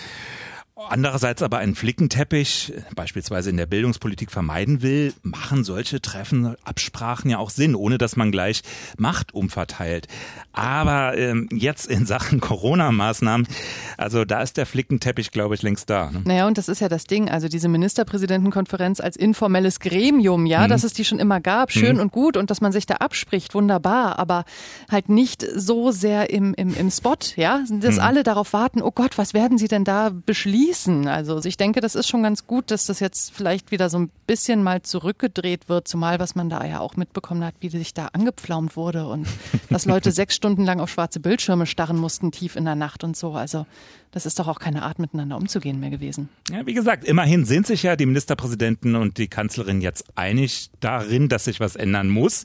andererseits 0.89 1.43
aber 1.43 1.59
einen 1.59 1.75
Flickenteppich, 1.75 2.73
beispielsweise 2.95 3.51
in 3.51 3.57
der 3.57 3.67
Bildungspolitik, 3.67 4.31
vermeiden 4.31 4.83
will, 4.83 5.13
machen 5.23 5.65
solche 5.65 6.01
Treffen, 6.01 6.57
Absprachen 6.65 7.31
ja 7.31 7.39
auch 7.39 7.51
Sinn, 7.51 7.75
ohne 7.75 7.99
dass 7.99 8.17
man 8.17 8.31
gleich 8.31 8.63
Macht 8.99 9.35
umverteilt. 9.35 10.09
Aber 10.53 11.17
ähm, 11.17 11.49
jetzt 11.53 11.87
in 11.87 12.07
Sachen 12.07 12.41
Corona-Maßnahmen, 12.41 13.47
also 13.97 14.25
da 14.25 14.43
ist 14.43 14.57
der 14.57 14.67
Flickenteppich, 14.67 15.31
glaube 15.31 15.55
ich, 15.55 15.63
längst 15.63 15.91
da. 15.91 16.11
Ne? 16.11 16.23
Naja, 16.25 16.47
und 16.47 16.59
das 16.59 16.69
ist 16.69 16.81
ja 16.81 16.89
das 16.89 17.05
Ding. 17.05 17.29
Also 17.31 17.49
diese 17.49 17.69
Ministerpräsidentenkonferenz 17.69 19.01
als 19.01 19.17
informelles 19.17 19.81
Gremium, 19.81 20.47
ja, 20.47 20.65
mhm. 20.65 20.69
dass 20.69 20.85
es 20.85 20.93
die 20.93 21.05
schon 21.05 21.19
immer 21.19 21.41
gab, 21.41 21.73
schön 21.73 21.97
mhm. 21.97 22.03
und 22.03 22.13
gut 22.13 22.37
und 22.37 22.51
dass 22.51 22.61
man 22.61 22.73
sich 22.73 22.87
da 22.87 22.97
abspricht, 22.97 23.55
wunderbar, 23.55 24.19
aber 24.19 24.45
halt 24.91 25.09
nicht 25.09 25.45
so 25.55 25.91
sehr 25.91 26.31
im, 26.31 26.55
im, 26.55 26.75
im 26.77 26.91
Spot, 26.91 27.15
ja, 27.37 27.65
dass 27.71 27.97
mhm. 27.97 28.01
alle 28.01 28.23
darauf 28.23 28.53
warten, 28.53 28.83
oh 28.83 28.93
Gott, 28.93 29.19
was 29.19 29.35
werden 29.35 29.59
sie 29.59 29.69
denn 29.69 29.85
da 29.85 30.11
beschließen? 30.11 30.74
Genießen. 30.75 31.09
Also 31.09 31.41
ich 31.45 31.57
denke, 31.57 31.81
das 31.81 31.95
ist 31.95 32.09
schon 32.09 32.23
ganz 32.23 32.47
gut, 32.47 32.71
dass 32.71 32.87
das 32.87 33.01
jetzt 33.01 33.33
vielleicht 33.33 33.71
wieder 33.71 33.89
so 33.89 33.99
ein 33.99 34.11
bisschen 34.27 34.63
mal 34.63 34.83
zurückgedreht 34.83 35.69
wird, 35.69 35.89
zumal 35.89 36.19
was 36.19 36.35
man 36.35 36.49
da 36.49 36.65
ja 36.65 36.81
auch 36.81 36.97
mitbekommen 36.97 37.45
hat, 37.45 37.55
wie 37.61 37.69
sich 37.69 37.95
da 37.95 38.07
angepflaumt 38.07 38.77
wurde 38.77 39.07
und 39.07 39.27
dass 39.71 39.87
Leute 39.87 40.11
sechs 40.13 40.35
Stunden 40.35 40.65
lang 40.65 40.81
auf 40.81 40.91
schwarze 40.91 41.21
Bildschirme 41.21 41.67
starren 41.67 41.97
mussten, 41.97 42.33
tief 42.33 42.57
in 42.57 42.65
der 42.65 42.75
Nacht 42.75 43.05
und 43.05 43.17
so. 43.17 43.33
Also 43.33 43.67
das 44.11 44.27
ist 44.27 44.39
doch 44.39 44.49
auch 44.49 44.61
keine 44.61 44.83
Art, 44.83 44.99
miteinander 44.99 45.37
umzugehen 45.37 45.81
mehr 45.81 45.91
gewesen. 45.91 46.29
Ja, 46.51 46.67
wie 46.67 46.75
gesagt, 46.75 47.05
immerhin 47.05 47.45
sind 47.45 47.67
sich 47.67 47.83
ja 47.83 47.97
die 47.97 48.07
Ministerpräsidenten 48.07 48.95
und 48.95 49.19
die 49.19 49.29
Kanzlerin 49.29 49.81
jetzt 49.81 50.05
einig 50.15 50.71
darin, 50.81 51.29
dass 51.29 51.45
sich 51.45 51.61
was 51.61 51.77
ändern 51.77 52.09
muss. 52.09 52.45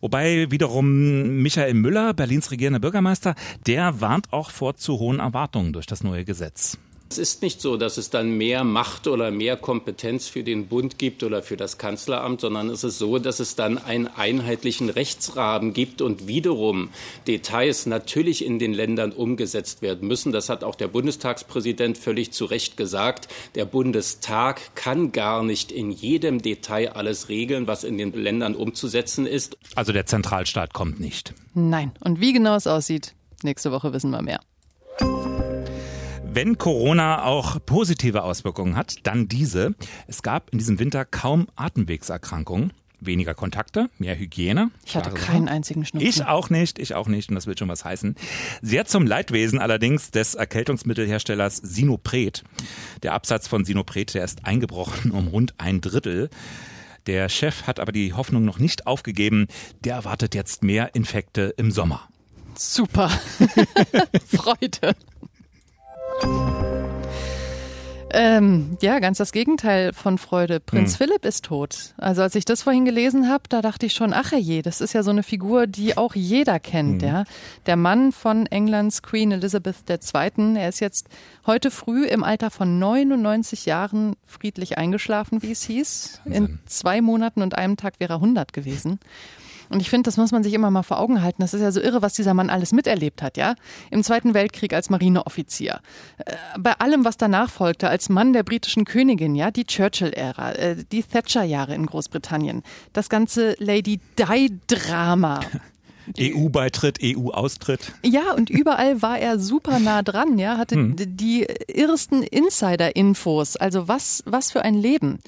Wobei 0.00 0.50
wiederum 0.50 1.42
Michael 1.42 1.74
Müller, 1.74 2.12
Berlins 2.12 2.50
regierender 2.50 2.80
Bürgermeister, 2.80 3.34
der 3.66 4.00
warnt 4.00 4.32
auch 4.32 4.50
vor 4.50 4.76
zu 4.76 4.98
hohen 4.98 5.20
Erwartungen 5.20 5.72
durch 5.72 5.86
das 5.86 6.04
neue 6.04 6.24
Gesetz. 6.24 6.78
Es 7.08 7.18
ist 7.18 7.40
nicht 7.40 7.60
so, 7.60 7.76
dass 7.76 7.98
es 7.98 8.10
dann 8.10 8.36
mehr 8.36 8.64
Macht 8.64 9.06
oder 9.06 9.30
mehr 9.30 9.56
Kompetenz 9.56 10.26
für 10.26 10.42
den 10.42 10.66
Bund 10.66 10.98
gibt 10.98 11.22
oder 11.22 11.40
für 11.40 11.56
das 11.56 11.78
Kanzleramt, 11.78 12.40
sondern 12.40 12.68
es 12.68 12.82
ist 12.82 12.98
so, 12.98 13.18
dass 13.18 13.38
es 13.38 13.54
dann 13.54 13.78
einen 13.78 14.08
einheitlichen 14.08 14.90
Rechtsrahmen 14.90 15.72
gibt 15.72 16.02
und 16.02 16.26
wiederum 16.26 16.90
Details 17.28 17.86
natürlich 17.86 18.44
in 18.44 18.58
den 18.58 18.72
Ländern 18.72 19.12
umgesetzt 19.12 19.82
werden 19.82 20.08
müssen. 20.08 20.32
Das 20.32 20.48
hat 20.48 20.64
auch 20.64 20.74
der 20.74 20.88
Bundestagspräsident 20.88 21.96
völlig 21.96 22.32
zu 22.32 22.44
Recht 22.44 22.76
gesagt. 22.76 23.28
Der 23.54 23.66
Bundestag 23.66 24.74
kann 24.74 25.12
gar 25.12 25.44
nicht 25.44 25.70
in 25.70 25.92
jedem 25.92 26.42
Detail 26.42 26.92
alles 26.94 27.28
regeln, 27.28 27.68
was 27.68 27.84
in 27.84 27.98
den 27.98 28.12
Ländern 28.12 28.56
umzusetzen 28.56 29.26
ist. 29.26 29.56
Also 29.76 29.92
der 29.92 30.06
Zentralstaat 30.06 30.74
kommt 30.74 30.98
nicht. 30.98 31.34
Nein. 31.54 31.92
Und 32.00 32.20
wie 32.20 32.32
genau 32.32 32.56
es 32.56 32.66
aussieht, 32.66 33.14
nächste 33.44 33.70
Woche 33.70 33.92
wissen 33.92 34.10
wir 34.10 34.22
mehr. 34.22 34.40
Wenn 36.36 36.58
Corona 36.58 37.24
auch 37.24 37.56
positive 37.64 38.22
Auswirkungen 38.22 38.76
hat, 38.76 38.96
dann 39.04 39.26
diese. 39.26 39.74
Es 40.06 40.22
gab 40.22 40.50
in 40.50 40.58
diesem 40.58 40.78
Winter 40.78 41.06
kaum 41.06 41.48
Atemwegserkrankungen. 41.56 42.74
Weniger 43.00 43.32
Kontakte, 43.32 43.88
mehr 43.96 44.18
Hygiene. 44.18 44.70
Ich 44.84 44.96
hatte 44.96 45.12
keinen 45.12 45.48
einzigen 45.48 45.86
Schnupfen. 45.86 46.06
Ich 46.06 46.26
auch 46.26 46.50
nicht, 46.50 46.78
ich 46.78 46.94
auch 46.94 47.08
nicht 47.08 47.30
und 47.30 47.36
das 47.36 47.46
will 47.46 47.56
schon 47.56 47.70
was 47.70 47.86
heißen. 47.86 48.16
Sehr 48.60 48.84
zum 48.84 49.06
Leidwesen 49.06 49.58
allerdings 49.58 50.10
des 50.10 50.34
Erkältungsmittelherstellers 50.34 51.56
Sinopret. 51.56 52.44
Der 53.02 53.14
Absatz 53.14 53.48
von 53.48 53.64
Sinopret, 53.64 54.12
der 54.12 54.24
ist 54.24 54.44
eingebrochen 54.44 55.12
um 55.12 55.28
rund 55.28 55.54
ein 55.56 55.80
Drittel. 55.80 56.28
Der 57.06 57.30
Chef 57.30 57.62
hat 57.66 57.80
aber 57.80 57.92
die 57.92 58.12
Hoffnung 58.12 58.44
noch 58.44 58.58
nicht 58.58 58.86
aufgegeben. 58.86 59.46
Der 59.84 59.94
erwartet 59.94 60.34
jetzt 60.34 60.62
mehr 60.62 60.94
Infekte 60.94 61.54
im 61.56 61.70
Sommer. 61.70 62.10
Super. 62.58 63.08
Freude. 64.26 64.94
Ähm, 68.18 68.78
ja, 68.80 68.98
ganz 68.98 69.18
das 69.18 69.30
Gegenteil 69.30 69.92
von 69.92 70.16
Freude. 70.16 70.58
Prinz 70.58 70.92
hm. 70.92 71.06
Philipp 71.06 71.26
ist 71.26 71.44
tot. 71.44 71.92
Also 71.98 72.22
als 72.22 72.34
ich 72.34 72.46
das 72.46 72.62
vorhin 72.62 72.86
gelesen 72.86 73.28
habe, 73.28 73.44
da 73.50 73.60
dachte 73.60 73.84
ich 73.84 73.92
schon, 73.92 74.14
ach 74.14 74.32
je, 74.32 74.62
das 74.62 74.80
ist 74.80 74.94
ja 74.94 75.02
so 75.02 75.10
eine 75.10 75.22
Figur, 75.22 75.66
die 75.66 75.98
auch 75.98 76.14
jeder 76.14 76.58
kennt. 76.58 77.02
Hm. 77.02 77.08
Ja, 77.08 77.24
der 77.66 77.76
Mann 77.76 78.12
von 78.12 78.46
Englands 78.46 79.02
Queen 79.02 79.32
Elizabeth 79.32 79.76
II. 79.90 80.56
Er 80.56 80.68
ist 80.70 80.80
jetzt 80.80 81.08
heute 81.46 81.70
früh 81.70 82.06
im 82.06 82.24
Alter 82.24 82.50
von 82.50 82.78
99 82.78 83.66
Jahren 83.66 84.16
friedlich 84.24 84.78
eingeschlafen, 84.78 85.42
wie 85.42 85.52
es 85.52 85.64
hieß. 85.64 86.22
In 86.24 86.58
zwei 86.64 87.02
Monaten 87.02 87.42
und 87.42 87.54
einem 87.54 87.76
Tag 87.76 88.00
wäre 88.00 88.14
er 88.14 88.22
100 88.22 88.54
gewesen. 88.54 88.98
Und 89.68 89.80
ich 89.80 89.90
finde, 89.90 90.08
das 90.08 90.16
muss 90.16 90.32
man 90.32 90.42
sich 90.42 90.54
immer 90.54 90.70
mal 90.70 90.82
vor 90.82 90.98
Augen 90.98 91.22
halten. 91.22 91.42
Das 91.42 91.54
ist 91.54 91.60
ja 91.60 91.72
so 91.72 91.80
irre, 91.80 92.02
was 92.02 92.14
dieser 92.14 92.34
Mann 92.34 92.50
alles 92.50 92.72
miterlebt 92.72 93.22
hat, 93.22 93.36
ja? 93.36 93.54
Im 93.90 94.02
Zweiten 94.02 94.34
Weltkrieg 94.34 94.72
als 94.72 94.90
Marineoffizier. 94.90 95.80
Äh, 96.18 96.34
bei 96.58 96.72
allem, 96.72 97.04
was 97.04 97.16
danach 97.16 97.50
folgte, 97.50 97.88
als 97.88 98.08
Mann 98.08 98.32
der 98.32 98.42
britischen 98.42 98.84
Königin, 98.84 99.34
ja? 99.34 99.50
Die 99.50 99.64
Churchill-Ära, 99.64 100.52
äh, 100.52 100.76
die 100.90 101.02
Thatcher-Jahre 101.02 101.74
in 101.74 101.86
Großbritannien. 101.86 102.62
Das 102.92 103.08
ganze 103.08 103.54
Lady 103.58 104.00
Di-Drama. 104.18 105.40
EU-Beitritt, 106.18 106.98
EU-Austritt. 107.02 107.92
Ja, 108.04 108.32
und 108.32 108.50
überall 108.50 109.02
war 109.02 109.18
er 109.18 109.38
super 109.38 109.78
nah 109.78 110.02
dran, 110.02 110.38
ja, 110.38 110.56
hatte 110.56 110.76
hm. 110.76 110.96
die 110.96 111.46
irrsten 111.66 112.22
Insider-Infos. 112.22 113.56
Also 113.56 113.88
was, 113.88 114.22
was 114.26 114.52
für 114.52 114.62
ein 114.62 114.74
Leben. 114.74 115.18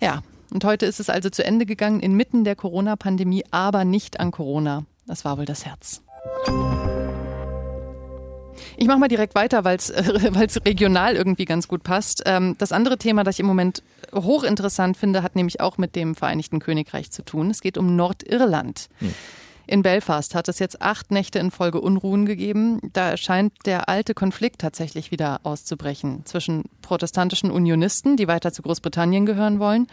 Ja, 0.00 0.22
und 0.54 0.64
heute 0.64 0.86
ist 0.86 1.00
es 1.00 1.10
also 1.10 1.30
zu 1.30 1.44
Ende 1.44 1.66
gegangen 1.66 1.98
inmitten 1.98 2.44
der 2.44 2.54
Corona-Pandemie, 2.54 3.44
aber 3.50 3.84
nicht 3.84 4.20
an 4.20 4.30
Corona. 4.30 4.84
Das 5.04 5.24
war 5.24 5.36
wohl 5.36 5.46
das 5.46 5.66
Herz. 5.66 6.00
Ich 8.76 8.86
mache 8.86 9.00
mal 9.00 9.08
direkt 9.08 9.34
weiter, 9.34 9.64
weil 9.64 9.76
es 9.76 9.92
regional 10.64 11.16
irgendwie 11.16 11.44
ganz 11.44 11.66
gut 11.66 11.82
passt. 11.82 12.22
Ähm, 12.24 12.54
das 12.58 12.70
andere 12.70 12.98
Thema, 12.98 13.24
das 13.24 13.34
ich 13.34 13.40
im 13.40 13.46
Moment 13.46 13.82
hochinteressant 14.14 14.96
finde, 14.96 15.24
hat 15.24 15.34
nämlich 15.34 15.60
auch 15.60 15.76
mit 15.76 15.96
dem 15.96 16.14
Vereinigten 16.14 16.60
Königreich 16.60 17.10
zu 17.10 17.24
tun. 17.24 17.50
Es 17.50 17.60
geht 17.60 17.76
um 17.76 17.96
Nordirland. 17.96 18.88
Hm. 18.98 19.12
In 19.66 19.82
Belfast 19.82 20.34
hat 20.36 20.48
es 20.48 20.58
jetzt 20.58 20.82
acht 20.82 21.10
Nächte 21.10 21.38
in 21.38 21.50
Folge 21.50 21.80
Unruhen 21.80 22.26
gegeben. 22.26 22.80
Da 22.92 23.16
scheint 23.16 23.52
der 23.64 23.88
alte 23.88 24.14
Konflikt 24.14 24.60
tatsächlich 24.60 25.10
wieder 25.10 25.40
auszubrechen 25.42 26.24
zwischen 26.26 26.64
protestantischen 26.82 27.50
Unionisten, 27.50 28.16
die 28.16 28.28
weiter 28.28 28.52
zu 28.52 28.62
Großbritannien 28.62 29.24
gehören 29.24 29.58
wollen, 29.58 29.86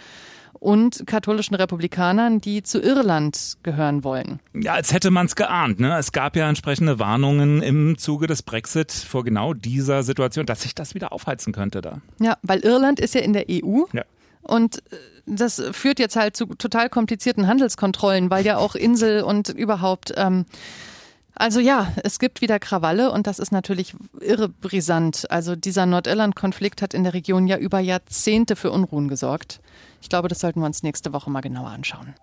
und 0.61 1.07
katholischen 1.07 1.55
Republikanern, 1.55 2.39
die 2.39 2.61
zu 2.61 2.79
Irland 2.79 3.57
gehören 3.63 4.03
wollen. 4.03 4.39
Ja, 4.53 4.73
als 4.73 4.93
hätte 4.93 5.09
man 5.09 5.25
es 5.25 5.35
geahnt. 5.35 5.79
Ne? 5.79 5.97
Es 5.97 6.11
gab 6.11 6.35
ja 6.35 6.47
entsprechende 6.47 6.99
Warnungen 6.99 7.63
im 7.63 7.97
Zuge 7.97 8.27
des 8.27 8.43
Brexit 8.43 8.91
vor 8.91 9.23
genau 9.23 9.55
dieser 9.55 10.03
Situation, 10.03 10.45
dass 10.45 10.61
sich 10.61 10.75
das 10.75 10.93
wieder 10.93 11.11
aufheizen 11.13 11.51
könnte 11.51 11.81
da. 11.81 11.97
Ja, 12.19 12.37
weil 12.43 12.59
Irland 12.59 12.99
ist 12.99 13.15
ja 13.15 13.21
in 13.21 13.33
der 13.33 13.45
EU. 13.49 13.85
Ja. 13.91 14.03
Und 14.43 14.77
äh, 14.91 14.97
das 15.25 15.61
führt 15.71 15.97
jetzt 15.97 16.15
halt 16.15 16.37
zu 16.37 16.45
total 16.45 16.89
komplizierten 16.89 17.47
Handelskontrollen, 17.47 18.29
weil 18.29 18.45
ja 18.45 18.57
auch 18.57 18.75
Insel 18.75 19.23
und 19.23 19.49
überhaupt. 19.49 20.13
Ähm, 20.15 20.45
also 21.41 21.59
ja, 21.59 21.91
es 22.03 22.19
gibt 22.19 22.41
wieder 22.41 22.59
Krawalle 22.59 23.11
und 23.11 23.25
das 23.25 23.39
ist 23.39 23.51
natürlich 23.51 23.95
irre 24.19 24.47
brisant. 24.47 25.29
Also 25.31 25.55
dieser 25.55 25.87
Nordirland-Konflikt 25.87 26.83
hat 26.83 26.93
in 26.93 27.03
der 27.03 27.15
Region 27.15 27.47
ja 27.47 27.57
über 27.57 27.79
Jahrzehnte 27.79 28.55
für 28.55 28.69
Unruhen 28.69 29.07
gesorgt. 29.07 29.59
Ich 30.03 30.09
glaube, 30.09 30.27
das 30.27 30.39
sollten 30.39 30.59
wir 30.59 30.67
uns 30.67 30.83
nächste 30.83 31.13
Woche 31.13 31.31
mal 31.31 31.41
genauer 31.41 31.69
anschauen. 31.69 32.13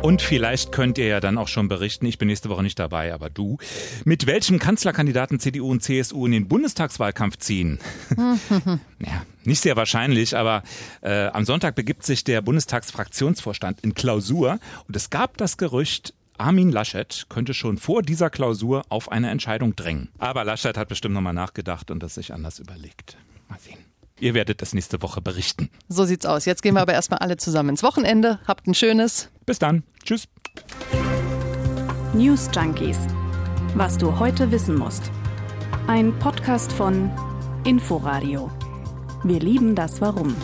Und 0.00 0.22
vielleicht 0.22 0.70
könnt 0.70 0.96
ihr 0.96 1.06
ja 1.06 1.18
dann 1.18 1.38
auch 1.38 1.48
schon 1.48 1.66
berichten, 1.66 2.06
ich 2.06 2.18
bin 2.18 2.28
nächste 2.28 2.48
Woche 2.48 2.62
nicht 2.62 2.78
dabei, 2.78 3.12
aber 3.12 3.30
du, 3.30 3.58
mit 4.04 4.26
welchem 4.26 4.60
Kanzlerkandidaten 4.60 5.40
CDU 5.40 5.68
und 5.68 5.82
CSU 5.82 6.26
in 6.26 6.32
den 6.32 6.48
Bundestagswahlkampf 6.48 7.38
ziehen. 7.38 7.80
ja, 8.98 9.22
nicht 9.44 9.60
sehr 9.60 9.74
wahrscheinlich, 9.76 10.36
aber 10.36 10.62
äh, 11.00 11.26
am 11.26 11.44
Sonntag 11.44 11.74
begibt 11.74 12.04
sich 12.04 12.22
der 12.22 12.42
Bundestagsfraktionsvorstand 12.42 13.80
in 13.80 13.94
Klausur 13.94 14.60
und 14.86 14.94
es 14.96 15.10
gab 15.10 15.36
das 15.36 15.56
Gerücht, 15.56 16.14
Armin 16.38 16.70
Laschet 16.70 17.26
könnte 17.28 17.54
schon 17.54 17.78
vor 17.78 18.02
dieser 18.02 18.30
Klausur 18.30 18.82
auf 18.88 19.12
eine 19.12 19.30
Entscheidung 19.30 19.76
drängen. 19.76 20.08
Aber 20.18 20.44
Laschet 20.44 20.76
hat 20.76 20.88
bestimmt 20.88 21.14
nochmal 21.14 21.34
nachgedacht 21.34 21.90
und 21.90 22.02
das 22.02 22.14
sich 22.14 22.32
anders 22.32 22.58
überlegt. 22.58 23.16
Mal 23.48 23.58
sehen. 23.58 23.78
Ihr 24.18 24.34
werdet 24.34 24.62
das 24.62 24.72
nächste 24.72 25.02
Woche 25.02 25.20
berichten. 25.20 25.68
So 25.88 26.04
sieht's 26.04 26.26
aus. 26.26 26.44
Jetzt 26.44 26.62
gehen 26.62 26.74
wir 26.74 26.80
aber 26.80 26.92
erstmal 26.92 27.18
alle 27.18 27.36
zusammen 27.36 27.70
ins 27.70 27.82
Wochenende. 27.82 28.38
Habt 28.46 28.66
ein 28.66 28.74
schönes. 28.74 29.30
Bis 29.46 29.58
dann. 29.58 29.82
Tschüss. 30.04 30.28
News 32.14 32.48
Junkies. 32.54 32.98
Was 33.74 33.98
du 33.98 34.18
heute 34.18 34.50
wissen 34.50 34.76
musst. 34.76 35.10
Ein 35.86 36.16
Podcast 36.18 36.72
von 36.72 37.10
Inforadio. 37.64 38.50
Wir 39.24 39.40
lieben 39.40 39.74
das 39.74 40.00
Warum. 40.00 40.36